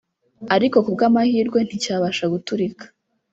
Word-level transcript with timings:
ariko 0.55 0.77
kubw’amahirwe 0.85 1.59
nti 1.65 1.75
cyabasha 1.83 2.25
guturika 2.33 2.85